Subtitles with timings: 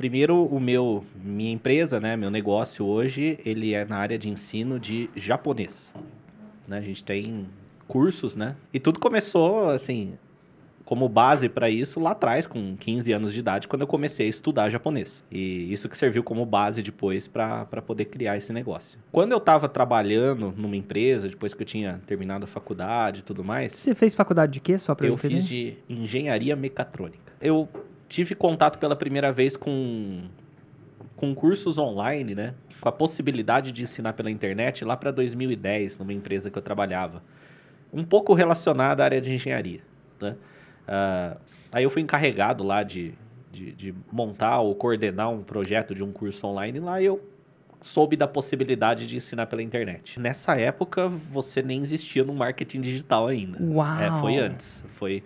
[0.00, 4.80] primeiro, o meu, minha empresa, né, meu negócio hoje, ele é na área de ensino
[4.80, 5.92] de japonês.
[6.66, 6.78] Né?
[6.78, 7.46] A gente tem
[7.86, 8.56] cursos, né?
[8.72, 10.14] E tudo começou, assim,
[10.86, 14.30] como base para isso lá atrás, com 15 anos de idade, quando eu comecei a
[14.30, 15.22] estudar japonês.
[15.30, 18.98] E isso que serviu como base depois para poder criar esse negócio.
[19.12, 23.44] Quando eu estava trabalhando numa empresa, depois que eu tinha terminado a faculdade e tudo
[23.44, 23.74] mais.
[23.74, 27.34] Você fez faculdade de quê, só para eu fiz de engenharia mecatrônica.
[27.38, 27.68] Eu
[28.10, 30.24] tive contato pela primeira vez com,
[31.14, 32.54] com cursos online, né?
[32.80, 37.22] Com a possibilidade de ensinar pela internet lá para 2010, numa empresa que eu trabalhava.
[37.92, 39.80] Um pouco relacionada à área de engenharia,
[40.20, 40.36] né?
[40.88, 41.40] Uh,
[41.72, 43.14] aí eu fui encarregado lá de,
[43.52, 47.24] de, de, montar ou coordenar um projeto de um curso online lá e eu
[47.80, 50.18] soube da possibilidade de ensinar pela internet.
[50.18, 53.56] Nessa época, você nem existia no marketing digital ainda.
[53.62, 54.00] Uau!
[54.00, 54.84] É, foi antes.
[54.88, 55.22] Foi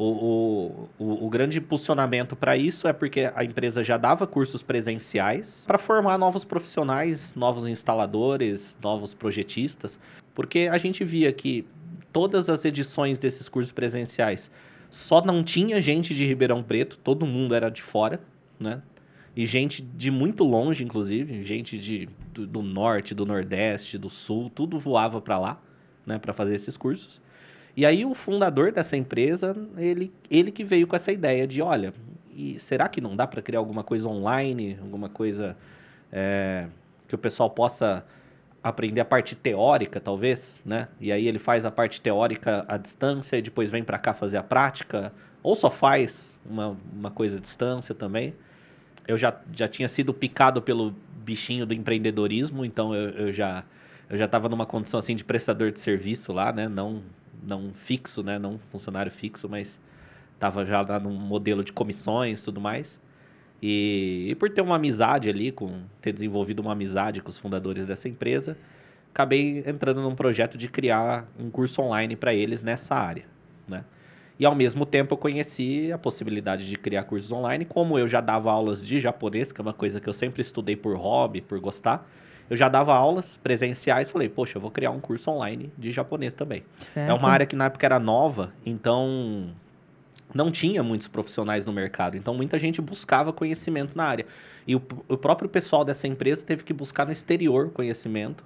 [0.00, 5.64] o, o, o, grande impulsionamento para isso é porque a empresa já dava cursos presenciais
[5.66, 9.98] para formar novos profissionais, novos instaladores, novos projetistas,
[10.36, 11.66] porque a gente via que
[12.12, 14.52] todas as edições desses cursos presenciais
[14.88, 18.20] só não tinha gente de Ribeirão Preto, todo mundo era de fora,
[18.58, 18.80] né?
[19.34, 24.48] E gente de muito longe, inclusive, gente de, do, do norte, do nordeste, do sul,
[24.48, 25.60] tudo voava para lá,
[26.06, 27.20] né, para fazer esses cursos.
[27.78, 31.94] E aí o fundador dessa empresa, ele, ele que veio com essa ideia de, olha,
[32.58, 35.56] será que não dá para criar alguma coisa online, alguma coisa
[36.10, 36.66] é,
[37.06, 38.04] que o pessoal possa
[38.64, 40.88] aprender a parte teórica, talvez, né?
[41.00, 44.38] E aí ele faz a parte teórica à distância e depois vem para cá fazer
[44.38, 48.34] a prática, ou só faz uma, uma coisa à distância também.
[49.06, 53.62] Eu já, já tinha sido picado pelo bichinho do empreendedorismo, então eu, eu já
[54.10, 56.66] eu já estava numa condição assim de prestador de serviço lá, né?
[56.66, 57.02] Não
[57.46, 58.38] não fixo, né?
[58.38, 59.80] Não funcionário fixo, mas
[60.34, 63.00] estava já num modelo de comissões, tudo mais.
[63.62, 67.86] E, e, por ter uma amizade ali, com ter desenvolvido uma amizade com os fundadores
[67.86, 68.56] dessa empresa,
[69.12, 73.24] acabei entrando num projeto de criar um curso online para eles nessa área,
[73.66, 73.84] né?
[74.38, 78.20] E ao mesmo tempo eu conheci a possibilidade de criar cursos online, como eu já
[78.20, 81.58] dava aulas de japonês, que é uma coisa que eu sempre estudei por hobby, por
[81.58, 82.08] gostar.
[82.50, 86.32] Eu já dava aulas presenciais, falei, poxa, eu vou criar um curso online de japonês
[86.32, 86.62] também.
[86.86, 87.10] Certo.
[87.10, 89.52] É uma área que na época era nova, então
[90.34, 94.26] não tinha muitos profissionais no mercado, então muita gente buscava conhecimento na área.
[94.66, 98.44] E o, o, próprio pessoal dessa empresa teve que buscar no exterior conhecimento.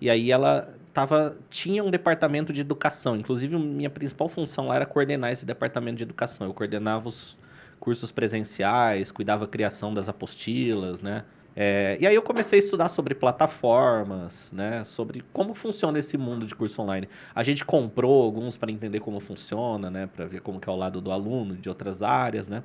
[0.00, 3.16] E aí ela tava, tinha um departamento de educação.
[3.16, 6.46] Inclusive, minha principal função lá era coordenar esse departamento de educação.
[6.46, 7.36] Eu coordenava os
[7.80, 11.24] cursos presenciais, cuidava da criação das apostilas, né?
[11.56, 14.82] É, e aí eu comecei a estudar sobre plataformas, né?
[14.84, 17.08] Sobre como funciona esse mundo de curso online.
[17.34, 20.08] A gente comprou alguns para entender como funciona, né?
[20.08, 22.64] Para ver como que é o lado do aluno, de outras áreas, né?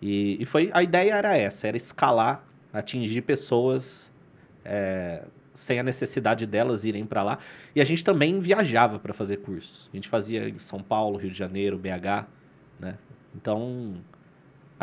[0.00, 4.12] E, e foi a ideia era essa, era escalar, atingir pessoas
[4.64, 5.22] é,
[5.54, 7.38] sem a necessidade delas irem para lá.
[7.74, 9.88] E a gente também viajava para fazer cursos.
[9.92, 12.26] A gente fazia em São Paulo, Rio de Janeiro, BH,
[12.80, 12.96] né?
[13.34, 13.94] Então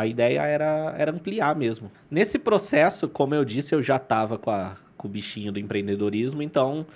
[0.00, 1.90] a ideia era, era ampliar mesmo.
[2.10, 6.86] Nesse processo, como eu disse, eu já estava com, com o bichinho do empreendedorismo, então,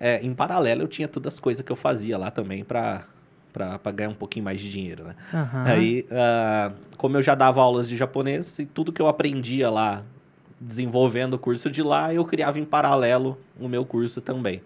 [0.00, 3.04] é, em paralelo, eu tinha todas as coisas que eu fazia lá também para
[3.50, 5.16] para ganhar um pouquinho mais de dinheiro, né?
[5.32, 5.62] Uhum.
[5.64, 10.04] Aí, uh, como eu já dava aulas de japonês e tudo que eu aprendia lá,
[10.60, 14.58] desenvolvendo o curso de lá, eu criava em paralelo o meu curso também.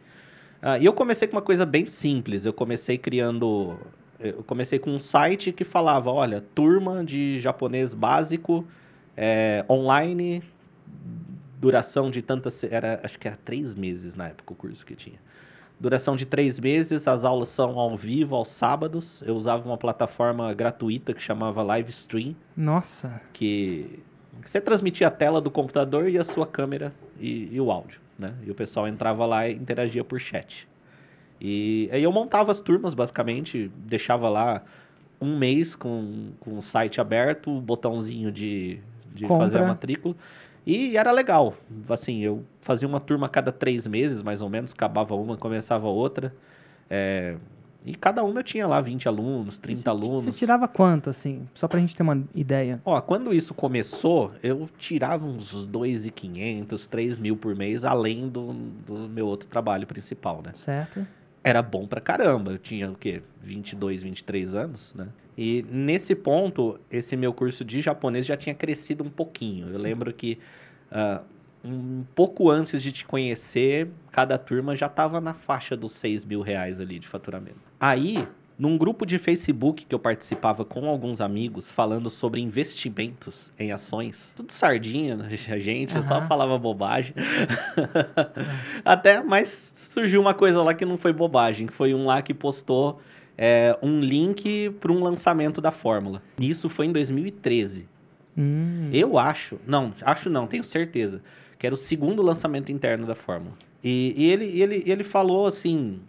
[0.62, 2.44] Uh, e eu comecei com uma coisa bem simples.
[2.44, 3.78] Eu comecei criando
[4.22, 8.64] eu comecei com um site que falava, olha, turma de japonês básico,
[9.16, 10.42] é, online,
[11.60, 12.62] duração de tantas...
[12.64, 15.18] Era, acho que era três meses na época o curso que tinha.
[15.78, 19.22] Duração de três meses, as aulas são ao vivo, aos sábados.
[19.26, 22.36] Eu usava uma plataforma gratuita que chamava Livestream.
[22.56, 23.20] Nossa!
[23.32, 24.00] Que,
[24.44, 28.34] você transmitia a tela do computador e a sua câmera e, e o áudio, né?
[28.44, 30.68] E o pessoal entrava lá e interagia por chat.
[31.44, 34.62] E aí eu montava as turmas, basicamente, deixava lá
[35.20, 38.78] um mês com, com o site aberto, o botãozinho de,
[39.12, 40.14] de fazer a matrícula.
[40.64, 41.56] E era legal.
[41.88, 45.88] Assim, eu fazia uma turma a cada três meses, mais ou menos, acabava uma, começava
[45.88, 46.32] outra.
[46.88, 47.34] É,
[47.84, 50.22] e cada uma eu tinha lá 20 alunos, 30 você, alunos.
[50.22, 51.48] Você tirava quanto, assim?
[51.54, 52.80] Só pra gente ter uma ideia.
[52.84, 58.52] Ó, quando isso começou, eu tirava uns 2.500, 3 mil por mês, além do,
[58.86, 60.52] do meu outro trabalho principal, né?
[60.54, 61.04] Certo
[61.44, 62.52] era bom pra caramba.
[62.52, 63.22] Eu tinha o quê?
[63.42, 65.08] 22, 23 anos, né?
[65.36, 69.68] E nesse ponto, esse meu curso de japonês já tinha crescido um pouquinho.
[69.68, 70.38] Eu lembro que
[70.90, 71.24] uh,
[71.64, 76.42] um pouco antes de te conhecer, cada turma já estava na faixa dos 6 mil
[76.42, 77.60] reais ali de faturamento.
[77.80, 78.26] Aí,
[78.58, 84.32] num grupo de Facebook que eu participava com alguns amigos, falando sobre investimentos em ações.
[84.36, 87.14] Tudo sardinha, né, a gente, eu só falava bobagem.
[88.84, 92.32] Até, mas surgiu uma coisa lá que não foi bobagem, que foi um lá que
[92.32, 93.00] postou
[93.36, 96.22] é, um link para um lançamento da fórmula.
[96.40, 97.86] Isso foi em 2013.
[98.36, 98.88] Hum.
[98.90, 101.22] Eu acho, não, acho não, tenho certeza,
[101.58, 103.54] que era o segundo lançamento interno da fórmula.
[103.84, 106.00] E, e ele, ele, ele falou assim,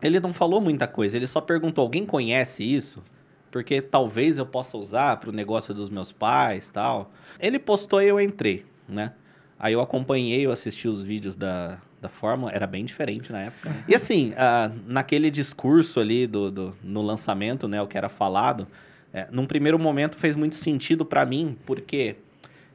[0.00, 3.02] ele não falou muita coisa, ele só perguntou, alguém conhece isso?
[3.50, 7.10] Porque talvez eu possa usar para o negócio dos meus pais tal.
[7.40, 9.12] Ele postou e eu entrei, né?
[9.58, 13.72] Aí eu acompanhei, eu assisti os vídeos da, da fórmula, era bem diferente na época.
[13.88, 18.66] E assim, ah, naquele discurso ali do, do, no lançamento, né, o que era falado,
[19.14, 22.16] é, num primeiro momento fez muito sentido para mim, porque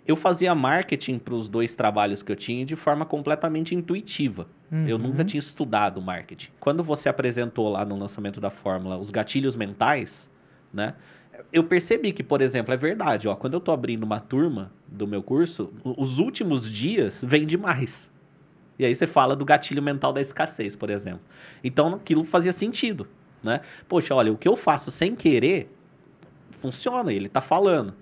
[0.08, 4.48] eu fazia marketing para os dois trabalhos que eu tinha de forma completamente intuitiva.
[4.86, 5.04] Eu Uhum.
[5.04, 6.50] nunca tinha estudado marketing.
[6.60, 10.30] Quando você apresentou lá no lançamento da fórmula os gatilhos mentais,
[10.74, 10.94] né?
[11.54, 15.06] Eu percebi que, por exemplo, é verdade, ó, quando eu tô abrindo uma turma do
[15.06, 18.10] meu curso, os últimos dias vende mais.
[18.80, 21.22] E aí você fala do gatilho mental da escassez, por exemplo.
[21.64, 23.08] Então aquilo fazia sentido,
[23.44, 23.62] né?
[23.88, 25.70] Poxa, olha, o que eu faço sem querer
[26.52, 27.94] funciona, ele tá falando.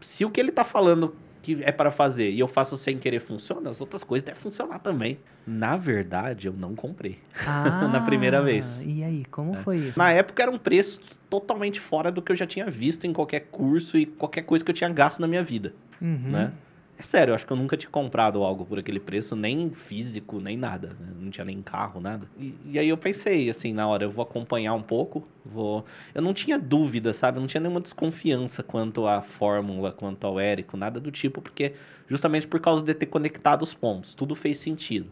[0.00, 3.18] Se o que ele tá falando que é para fazer e eu faço sem querer
[3.20, 5.18] funciona, as outras coisas devem funcionar também.
[5.46, 7.18] Na verdade, eu não comprei.
[7.92, 8.78] Na primeira vez.
[8.80, 9.98] Ah, E aí, como foi isso?
[9.98, 13.40] Na época era um preço totalmente fora do que eu já tinha visto em qualquer
[13.50, 16.30] curso e qualquer coisa que eu tinha gasto na minha vida, Uhum.
[16.30, 16.52] né?
[17.00, 20.38] É sério, eu acho que eu nunca tinha comprado algo por aquele preço, nem físico,
[20.38, 20.88] nem nada.
[21.00, 21.06] né?
[21.18, 22.26] Não tinha nem carro, nada.
[22.38, 25.82] E, e aí eu pensei, assim, na hora, eu vou acompanhar um pouco, vou...
[26.14, 27.38] Eu não tinha dúvida, sabe?
[27.38, 31.72] Eu não tinha nenhuma desconfiança quanto à fórmula, quanto ao Érico, nada do tipo, porque
[32.06, 35.06] justamente por causa de ter conectado os pontos, tudo fez sentido.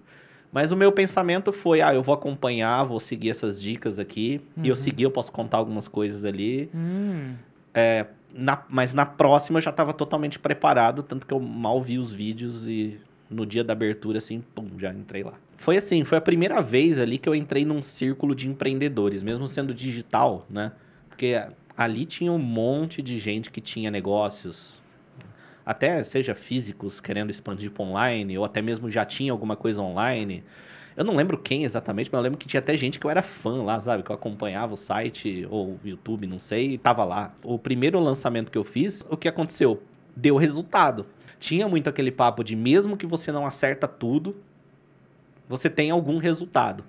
[0.53, 4.69] Mas o meu pensamento foi, ah, eu vou acompanhar, vou seguir essas dicas aqui, e
[4.69, 4.77] eu Uhum.
[4.77, 6.69] segui, eu posso contar algumas coisas ali,
[7.75, 8.05] Hum.
[8.33, 12.13] na- mas na próxima eu já estava totalmente preparado, tanto que eu mal vi os
[12.13, 12.99] vídeos e
[13.31, 15.35] no dia da abertura, assim, pum, já entrei lá.
[15.57, 19.49] Foi assim, foi a primeira vez ali que eu entrei num círculo de empreendedores, mesmo
[19.49, 20.73] sendo digital, né?
[21.09, 21.43] Porque
[21.77, 24.83] ali tinha um monte de gente que tinha negócios,
[25.65, 30.43] até seja físicos querendo expandir para online, ou até mesmo já tinha alguma coisa online.
[30.99, 33.23] Eu não lembro quem exatamente, mas eu lembro que tinha até gente que eu era
[33.23, 34.03] fã lá, sabe?
[34.03, 37.33] Que eu acompanhava o site ou o YouTube, não sei, e tava lá.
[37.45, 39.81] O primeiro lançamento que eu fiz, o que aconteceu?
[40.17, 41.07] Deu resultado.
[41.39, 44.39] Tinha muito aquele papo de mesmo que você não acerta tudo,
[45.49, 46.83] você tem algum resultado,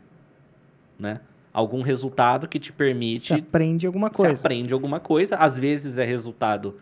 [0.97, 1.21] né?
[1.53, 4.39] Algum resultado que te permite Você aprende alguma você coisa.
[4.39, 6.79] aprende alguma coisa, às vezes é resultado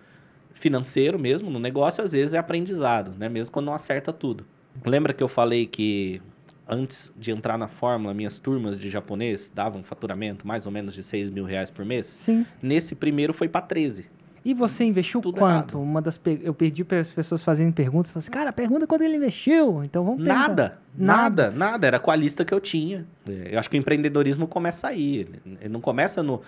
[0.54, 3.28] financeiro mesmo no negócio, às vezes é aprendizado, né?
[3.28, 4.46] Mesmo quando não acerta tudo.
[4.86, 6.22] Lembra que eu falei que
[6.70, 11.02] antes de entrar na fórmula, minhas turmas de japonês davam faturamento mais ou menos de
[11.04, 12.08] 6 mil reais por mês?
[12.08, 12.46] Sim.
[12.62, 14.06] Nesse primeiro foi para 13.
[14.46, 15.76] E você investiu Tudo quanto?
[15.76, 15.82] errado.
[15.82, 19.04] Uma das pe- eu perdi para as pessoas fazerem perguntas, falei assim, cara, pergunta quanto
[19.04, 19.84] ele investiu.
[19.84, 20.48] Então vamos perguntar.
[20.48, 21.86] Nada, nada, nada.
[21.88, 23.06] Era com a lista que eu tinha.
[23.28, 25.18] É, Eu acho que o empreendedorismo começa aí.
[25.18, 26.42] Ele- Ele não começa no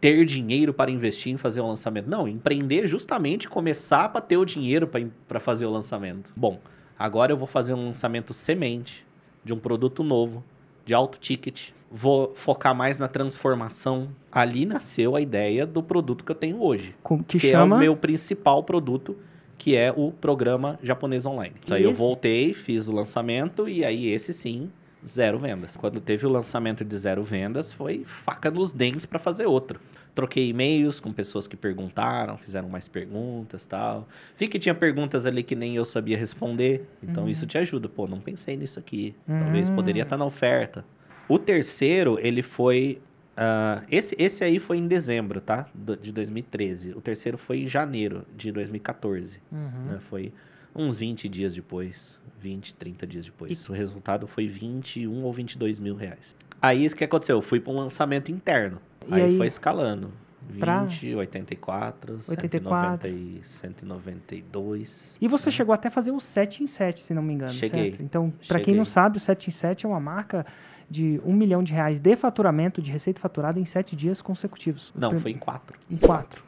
[0.00, 2.10] ter dinheiro para investir em fazer um lançamento.
[2.10, 4.90] Não, empreender é justamente começar para ter o dinheiro
[5.28, 6.32] para fazer o lançamento.
[6.36, 6.58] Bom,
[6.98, 9.06] agora eu vou fazer um lançamento semente
[9.44, 10.42] de um produto novo,
[10.84, 11.70] de alto ticket.
[11.90, 14.08] Vou focar mais na transformação.
[14.30, 17.78] Ali nasceu a ideia do produto que eu tenho hoje Com- que, que chama é
[17.78, 19.16] o meu principal produto,
[19.58, 21.54] que é o programa japonês online.
[21.64, 24.70] Isso aí eu voltei, fiz o lançamento e aí esse sim,
[25.04, 25.76] zero vendas.
[25.76, 29.80] Quando teve o lançamento de zero vendas, foi faca nos dentes para fazer outro.
[30.14, 34.06] Troquei e-mails com pessoas que perguntaram, fizeram mais perguntas tal.
[34.36, 37.30] Vi que tinha perguntas ali que nem eu sabia responder, então Uhum.
[37.30, 37.88] isso te ajuda.
[37.88, 39.14] Pô, não pensei nisso aqui.
[39.26, 39.74] Talvez Hum.
[39.74, 40.84] poderia estar na oferta.
[41.28, 43.00] O terceiro, ele foi
[43.34, 45.66] ah, esse, esse aí foi em dezembro, tá?
[45.72, 46.92] Do- de 2013.
[46.92, 49.40] O terceiro foi em janeiro de 2014.
[49.50, 49.92] Uhum.
[49.92, 49.98] né?
[50.00, 50.30] Foi
[50.74, 52.14] uns 20 dias depois.
[52.40, 53.68] 20, 30 dias depois.
[53.68, 56.34] O resultado foi 21 ou 22 mil reais.
[56.60, 57.36] Aí, o que aconteceu?
[57.36, 58.78] Eu fui para um lançamento interno.
[59.08, 59.36] E aí, aí?
[59.36, 60.12] foi escalando.
[60.48, 60.82] 20, Pra?
[61.18, 63.08] 84, 84.
[63.08, 65.16] 190 e 192.
[65.20, 65.52] E você né?
[65.52, 67.90] chegou até a fazer o 7 em 7, se não me engano, Cheguei.
[67.92, 68.02] certo?
[68.02, 70.44] Então, para quem não sabe, o 7 em 7 é uma marca
[70.90, 74.92] de um milhão de reais de faturamento, de receita faturada em 7 dias consecutivos.
[74.94, 75.78] Não, Prim- foi em 4.
[75.90, 76.44] Em 4.